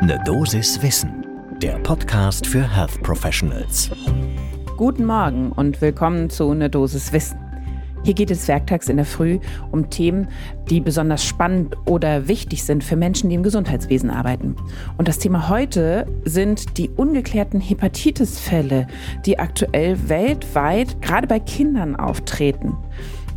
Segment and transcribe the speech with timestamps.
[0.00, 1.26] Ne Dosis Wissen,
[1.60, 3.90] der Podcast für Health Professionals.
[4.76, 7.36] Guten Morgen und willkommen zu Ne Dosis Wissen.
[8.04, 9.40] Hier geht es werktags in der Früh
[9.72, 10.28] um Themen,
[10.70, 14.54] die besonders spannend oder wichtig sind für Menschen, die im Gesundheitswesen arbeiten.
[14.98, 18.86] Und das Thema heute sind die ungeklärten Hepatitis-Fälle,
[19.26, 22.76] die aktuell weltweit gerade bei Kindern auftreten.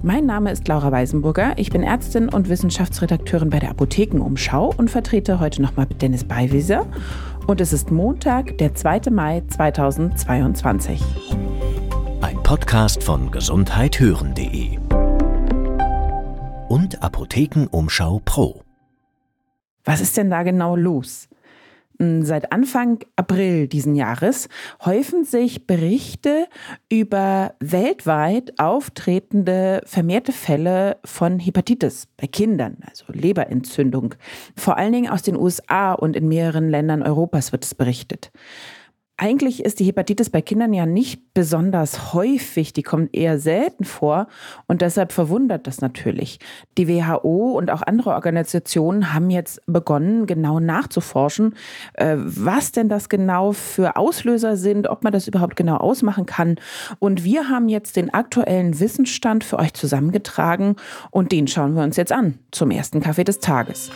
[0.04, 1.54] Mein Name ist Laura Weisenburger.
[1.58, 6.88] Ich bin Ärztin und Wissenschaftsredakteurin bei der Apothekenumschau und vertrete heute nochmal Dennis Beiwieser.
[7.46, 9.12] Und es ist Montag, der 2.
[9.12, 11.04] Mai 2022.
[12.22, 14.80] Ein Podcast von gesundheithören.de
[16.68, 18.64] und Apothekenumschau Pro.
[19.86, 21.30] Was ist denn da genau los?
[22.24, 24.50] Seit Anfang April diesen Jahres
[24.84, 26.48] häufen sich Berichte
[26.90, 34.16] über weltweit auftretende vermehrte Fälle von Hepatitis bei Kindern, also Leberentzündung.
[34.56, 38.32] Vor allen Dingen aus den USA und in mehreren Ländern Europas wird es berichtet.
[39.24, 44.26] Eigentlich ist die Hepatitis bei Kindern ja nicht besonders häufig, die kommt eher selten vor
[44.66, 46.40] und deshalb verwundert das natürlich.
[46.80, 51.54] Die WHO und auch andere Organisationen haben jetzt begonnen, genau nachzuforschen,
[51.94, 56.56] äh, was denn das genau für Auslöser sind, ob man das überhaupt genau ausmachen kann.
[56.98, 60.78] Und wir haben jetzt den aktuellen Wissensstand für euch zusammengetragen
[61.12, 63.92] und den schauen wir uns jetzt an zum ersten Kaffee des Tages.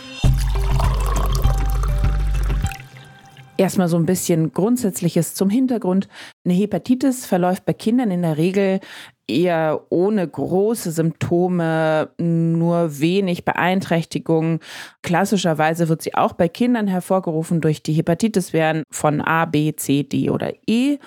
[3.58, 6.08] Erstmal so ein bisschen Grundsätzliches zum Hintergrund.
[6.44, 8.80] Eine Hepatitis verläuft bei Kindern in der Regel
[9.28, 14.60] eher ohne große Symptome, nur wenig Beeinträchtigung.
[15.02, 20.30] Klassischerweise wird sie auch bei Kindern hervorgerufen durch die Hepatitis-Viren von A, B, C, D
[20.30, 20.98] oder E,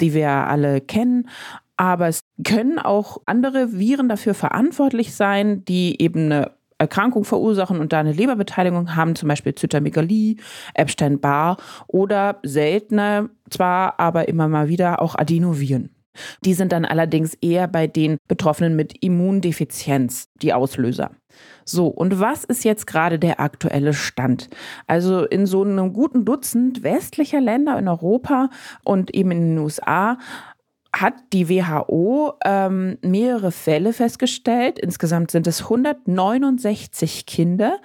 [0.00, 1.28] die wir alle kennen.
[1.76, 7.92] Aber es können auch andere Viren dafür verantwortlich sein, die eben eine Erkrankung verursachen und
[7.92, 10.36] da eine Leberbeteiligung haben, zum Beispiel Zytomegalie,
[10.74, 15.90] Epstein-Barr oder seltener zwar, aber immer mal wieder auch Adenoviren.
[16.44, 21.12] Die sind dann allerdings eher bei den Betroffenen mit Immundefizienz die Auslöser.
[21.64, 24.48] So, und was ist jetzt gerade der aktuelle Stand?
[24.86, 28.50] Also in so einem guten Dutzend westlicher Länder in Europa
[28.84, 30.18] und eben in den USA
[30.92, 34.78] hat die WHO ähm, mehrere Fälle festgestellt.
[34.78, 37.78] Insgesamt sind es 169 Kinder,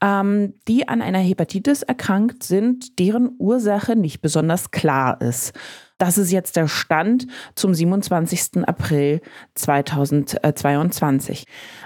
[0.00, 5.52] ähm, die an einer Hepatitis erkrankt sind, deren Ursache nicht besonders klar ist.
[5.98, 8.66] Das ist jetzt der Stand zum 27.
[8.66, 9.20] April
[9.54, 11.44] 2022.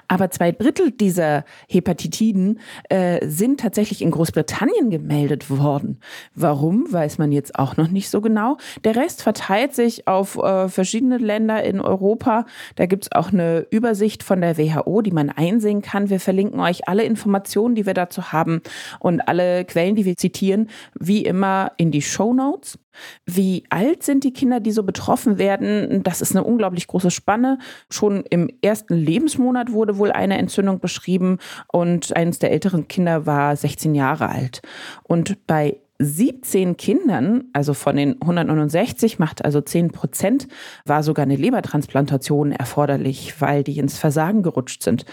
[0.08, 6.00] Aber zwei Drittel dieser Hepatitiden äh, sind tatsächlich in Großbritannien gemeldet worden.
[6.34, 8.56] Warum, weiß man jetzt auch noch nicht so genau.
[8.84, 12.46] Der Rest verteilt sich auf äh, verschiedene Länder in Europa.
[12.76, 16.10] Da gibt es auch eine Übersicht von der WHO, die man einsehen kann.
[16.10, 18.62] Wir verlinken euch alle Informationen, die wir dazu haben
[19.00, 20.68] und alle Quellen, die wir zitieren,
[20.98, 22.78] wie immer in die Show Notes.
[23.24, 26.02] Wie alt sind die Kinder, die so betroffen werden?
[26.02, 27.58] Das ist eine unglaublich große Spanne.
[27.90, 33.56] Schon im ersten Lebensmonat wurde wohl eine Entzündung beschrieben und eines der älteren Kinder war
[33.56, 34.62] 16 Jahre alt.
[35.02, 40.48] Und bei 17 Kindern, also von den 169, macht also 10 Prozent,
[40.84, 45.06] war sogar eine Lebertransplantation erforderlich, weil die ins Versagen gerutscht sind.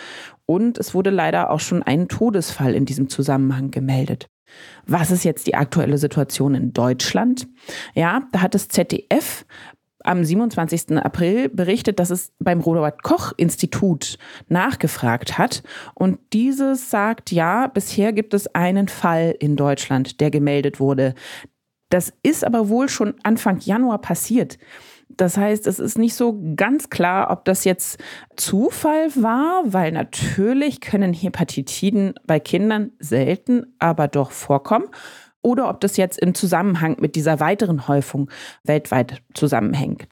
[0.46, 4.28] Und es wurde leider auch schon ein Todesfall in diesem Zusammenhang gemeldet.
[4.86, 7.48] Was ist jetzt die aktuelle Situation in Deutschland?
[7.96, 9.46] Ja, da hat das ZDF
[10.04, 10.98] am 27.
[10.98, 15.64] April berichtet, dass es beim Robert Koch Institut nachgefragt hat
[15.96, 21.16] und dieses sagt, ja, bisher gibt es einen Fall in Deutschland, der gemeldet wurde.
[21.90, 24.58] Das ist aber wohl schon Anfang Januar passiert.
[25.10, 28.02] Das heißt, es ist nicht so ganz klar, ob das jetzt
[28.36, 34.88] Zufall war, weil natürlich können Hepatitiden bei Kindern selten, aber doch vorkommen.
[35.44, 38.32] Oder ob das jetzt im Zusammenhang mit dieser weiteren Häufung
[38.64, 40.08] weltweit zusammenhängt.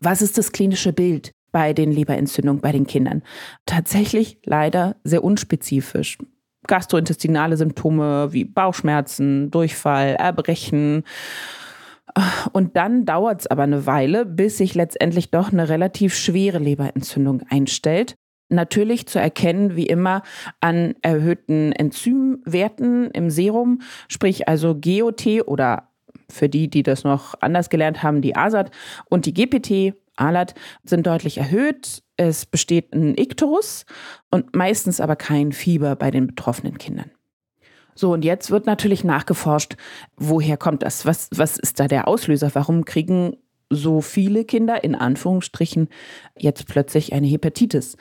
[0.00, 3.22] Was ist das klinische Bild bei den Leberentzündungen bei den Kindern?
[3.66, 6.18] Tatsächlich leider sehr unspezifisch
[6.66, 11.04] gastrointestinale Symptome wie Bauchschmerzen, Durchfall, Erbrechen,
[12.52, 17.42] und dann dauert es aber eine Weile, bis sich letztendlich doch eine relativ schwere Leberentzündung
[17.48, 18.16] einstellt.
[18.50, 20.22] Natürlich zu erkennen, wie immer,
[20.60, 25.88] an erhöhten Enzymwerten im Serum, sprich also GOT oder
[26.28, 28.70] für die, die das noch anders gelernt haben, die ASAT
[29.08, 30.54] und die GPT, ALAT,
[30.84, 32.02] sind deutlich erhöht.
[32.16, 33.86] Es besteht ein Ikterus
[34.30, 37.10] und meistens aber kein Fieber bei den betroffenen Kindern.
[37.94, 39.76] So, und jetzt wird natürlich nachgeforscht,
[40.16, 41.06] woher kommt das?
[41.06, 42.50] Was, was ist da der Auslöser?
[42.54, 43.36] Warum kriegen
[43.70, 45.88] so viele Kinder in Anführungsstrichen
[46.36, 47.96] jetzt plötzlich eine Hepatitis.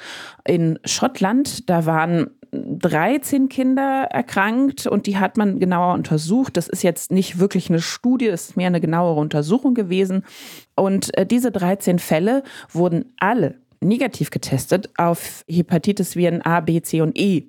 [0.45, 6.57] In Schottland, da waren 13 Kinder erkrankt und die hat man genauer untersucht.
[6.57, 10.25] Das ist jetzt nicht wirklich eine Studie, es ist mehr eine genauere Untersuchung gewesen.
[10.75, 17.17] Und äh, diese 13 Fälle wurden alle negativ getestet auf Hepatitis-Viren A, B, C und
[17.17, 17.47] E.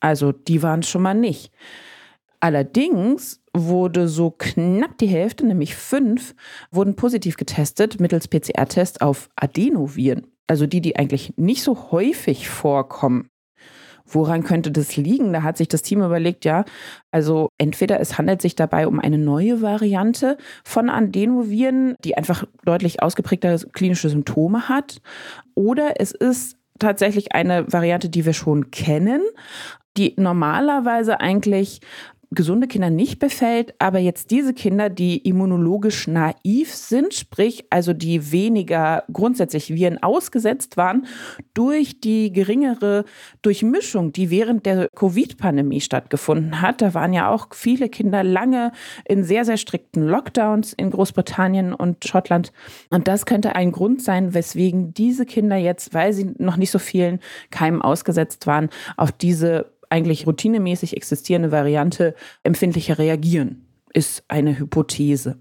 [0.00, 1.50] Also die waren schon mal nicht.
[2.40, 6.34] Allerdings wurde so knapp die Hälfte, nämlich fünf,
[6.70, 10.26] wurden positiv getestet mittels PCR-Test auf Adenoviren.
[10.46, 13.28] Also die, die eigentlich nicht so häufig vorkommen.
[14.08, 15.32] Woran könnte das liegen?
[15.32, 16.64] Da hat sich das Team überlegt, ja,
[17.10, 23.02] also entweder es handelt sich dabei um eine neue Variante von Adenoviren, die einfach deutlich
[23.02, 24.98] ausgeprägte klinische Symptome hat,
[25.56, 29.22] oder es ist tatsächlich eine Variante, die wir schon kennen,
[29.96, 31.80] die normalerweise eigentlich
[32.30, 38.32] gesunde Kinder nicht befällt, aber jetzt diese Kinder, die immunologisch naiv sind, sprich also die
[38.32, 41.06] weniger grundsätzlich Viren ausgesetzt waren,
[41.54, 43.04] durch die geringere
[43.42, 46.82] Durchmischung, die während der Covid-Pandemie stattgefunden hat.
[46.82, 48.72] Da waren ja auch viele Kinder lange
[49.04, 52.52] in sehr, sehr strikten Lockdowns in Großbritannien und Schottland.
[52.90, 56.78] Und das könnte ein Grund sein, weswegen diese Kinder jetzt, weil sie noch nicht so
[56.78, 57.20] vielen
[57.50, 65.38] Keimen ausgesetzt waren, auf diese eigentlich routinemäßig existierende Variante empfindlicher reagieren, ist eine Hypothese.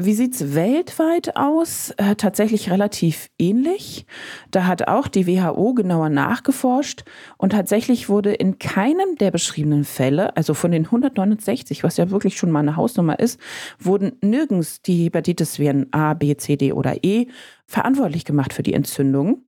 [0.00, 1.90] Wie sieht es weltweit aus?
[1.98, 4.06] Äh, tatsächlich relativ ähnlich.
[4.50, 7.04] Da hat auch die WHO genauer nachgeforscht
[7.36, 12.38] und tatsächlich wurde in keinem der beschriebenen Fälle, also von den 169, was ja wirklich
[12.38, 13.38] schon mal eine Hausnummer ist,
[13.78, 17.26] wurden nirgends die Hepatitis-Viren A, B, C, D oder E
[17.66, 19.44] verantwortlich gemacht für die Entzündung.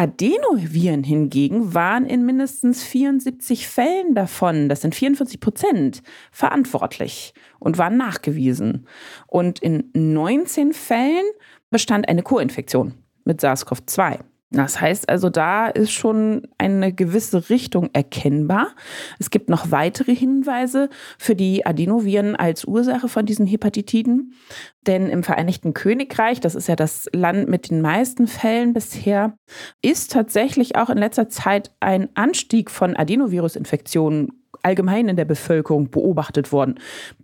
[0.00, 6.02] Adenoviren hingegen waren in mindestens 74 Fällen davon, das sind 44 Prozent,
[6.32, 8.86] verantwortlich und waren nachgewiesen.
[9.26, 11.26] Und in 19 Fällen
[11.68, 12.94] bestand eine Co-Infektion
[13.26, 14.20] mit SARS-CoV-2.
[14.52, 18.74] Das heißt also, da ist schon eine gewisse Richtung erkennbar.
[19.20, 20.88] Es gibt noch weitere Hinweise
[21.18, 24.34] für die Adenoviren als Ursache von diesen Hepatitiden.
[24.88, 29.36] Denn im Vereinigten Königreich, das ist ja das Land mit den meisten Fällen bisher,
[29.82, 36.52] ist tatsächlich auch in letzter Zeit ein Anstieg von Adenovirusinfektionen allgemein in der Bevölkerung beobachtet
[36.52, 36.78] worden.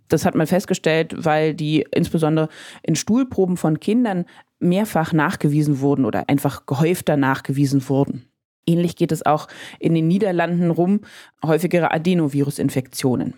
[0.07, 2.49] Das hat man festgestellt, weil die insbesondere
[2.83, 4.25] in Stuhlproben von Kindern
[4.59, 8.27] mehrfach nachgewiesen wurden oder einfach gehäufter nachgewiesen wurden.
[8.65, 9.47] Ähnlich geht es auch
[9.79, 11.01] in den Niederlanden rum,
[11.43, 13.33] häufigere Adenovirusinfektionen.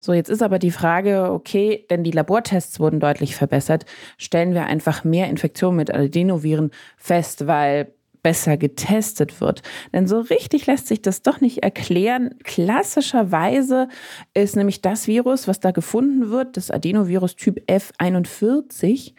[0.00, 3.84] So, jetzt ist aber die Frage, okay, denn die Labortests wurden deutlich verbessert,
[4.16, 7.92] stellen wir einfach mehr Infektionen mit Adenoviren fest, weil
[8.26, 9.62] besser getestet wird.
[9.92, 12.34] Denn so richtig lässt sich das doch nicht erklären.
[12.42, 13.86] Klassischerweise
[14.34, 19.14] ist nämlich das Virus, was da gefunden wird, das Adenovirus Typ F41,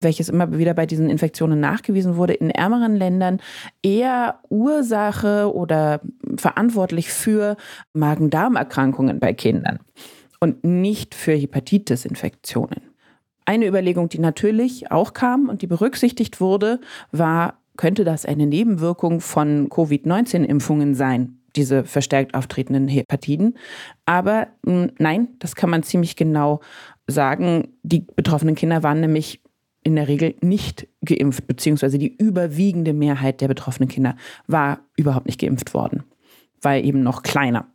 [0.00, 3.40] welches immer wieder bei diesen Infektionen nachgewiesen wurde, in ärmeren Ländern
[3.82, 6.00] eher Ursache oder
[6.36, 7.56] verantwortlich für
[7.94, 9.80] Magen-Darm-Erkrankungen bei Kindern
[10.38, 12.80] und nicht für Hepatitis-Infektionen.
[13.44, 16.78] Eine Überlegung, die natürlich auch kam und die berücksichtigt wurde,
[17.10, 23.56] war könnte das eine Nebenwirkung von Covid-19-Impfungen sein, diese verstärkt auftretenden Hepatiden.
[24.06, 26.60] Aber hm, nein, das kann man ziemlich genau
[27.06, 27.68] sagen.
[27.82, 29.40] Die betroffenen Kinder waren nämlich
[29.84, 34.16] in der Regel nicht geimpft, beziehungsweise die überwiegende Mehrheit der betroffenen Kinder
[34.46, 36.04] war überhaupt nicht geimpft worden,
[36.60, 37.66] weil eben noch kleiner.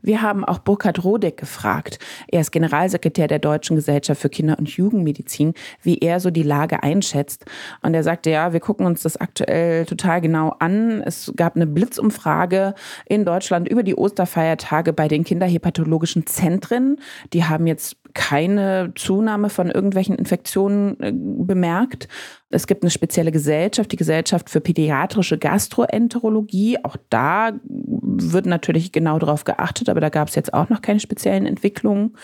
[0.00, 1.98] Wir haben auch Burkhard Rodeck gefragt.
[2.28, 6.82] Er ist Generalsekretär der Deutschen Gesellschaft für Kinder- und Jugendmedizin, wie er so die Lage
[6.82, 7.44] einschätzt.
[7.82, 11.02] Und er sagte, ja, wir gucken uns das aktuell total genau an.
[11.02, 12.74] Es gab eine Blitzumfrage
[13.06, 16.98] in Deutschland über die Osterfeiertage bei den kinderhepatologischen Zentren.
[17.32, 22.08] Die haben jetzt keine Zunahme von irgendwelchen Infektionen äh, bemerkt.
[22.50, 26.78] Es gibt eine spezielle Gesellschaft, die Gesellschaft für pädiatrische Gastroenterologie.
[26.82, 31.00] Auch da wird natürlich genau darauf geachtet, aber da gab es jetzt auch noch keine
[31.00, 32.16] speziellen Entwicklungen.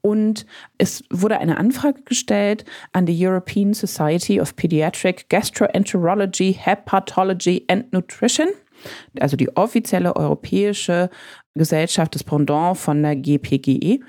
[0.00, 0.46] Und
[0.78, 8.48] es wurde eine Anfrage gestellt an die European Society of Pediatric Gastroenterology, Hepatology and Nutrition,
[9.20, 11.08] also die offizielle europäische
[11.54, 14.00] Gesellschaft des Pendant von der GPGE.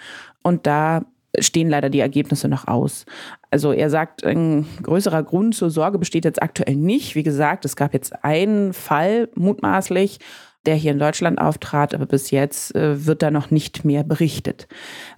[0.42, 1.06] Und da
[1.40, 3.06] stehen leider die Ergebnisse noch aus.
[3.52, 7.16] Also er sagt, ein größerer Grund zur Sorge besteht jetzt aktuell nicht.
[7.16, 10.20] Wie gesagt, es gab jetzt einen Fall mutmaßlich,
[10.66, 14.68] der hier in Deutschland auftrat, aber bis jetzt äh, wird da noch nicht mehr berichtet.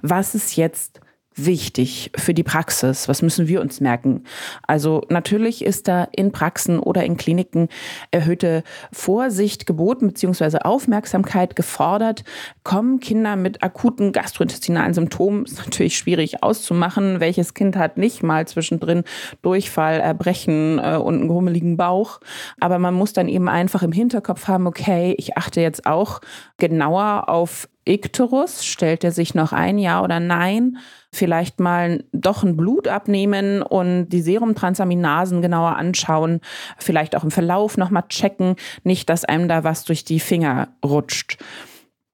[0.02, 1.02] Was ist jetzt
[1.36, 3.08] wichtig für die Praxis?
[3.08, 4.24] Was müssen wir uns merken?
[4.68, 7.68] Also natürlich ist da in Praxen oder in Kliniken
[8.12, 10.60] erhöhte Vorsicht geboten bzw.
[10.60, 12.24] Aufmerksamkeit gefordert.
[12.64, 17.20] Kommen Kinder mit akuten gastrointestinalen Symptomen, ist natürlich schwierig auszumachen.
[17.20, 19.04] Welches Kind hat nicht mal zwischendrin
[19.42, 22.20] Durchfall, Erbrechen äh, und einen grummeligen Bauch?
[22.60, 26.22] Aber man muss dann eben einfach im Hinterkopf haben, okay, ich achte jetzt auch
[26.58, 30.78] genauer auf Ikterus, stellt er sich noch ein, ja oder nein?
[31.12, 36.42] Vielleicht mal doch ein Blut abnehmen und die Serumtransaminasen genauer anschauen,
[36.78, 41.38] vielleicht auch im Verlauf nochmal checken, nicht, dass einem da was durch die Finger rutscht.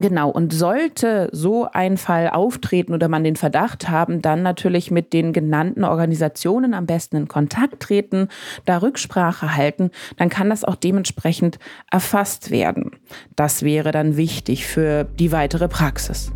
[0.01, 5.13] Genau, und sollte so ein Fall auftreten oder man den Verdacht haben, dann natürlich mit
[5.13, 8.27] den genannten Organisationen am besten in Kontakt treten,
[8.65, 11.60] da Rücksprache halten, dann kann das auch dementsprechend
[11.91, 12.93] erfasst werden.
[13.36, 16.31] Das wäre dann wichtig für die weitere Praxis.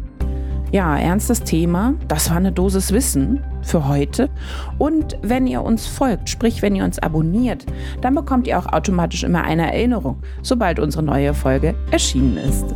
[0.72, 4.30] Ja, ernstes Thema, das war eine Dosis Wissen für heute.
[4.78, 7.66] Und wenn ihr uns folgt, sprich wenn ihr uns abonniert,
[8.02, 12.76] dann bekommt ihr auch automatisch immer eine Erinnerung, sobald unsere neue Folge erschienen ist.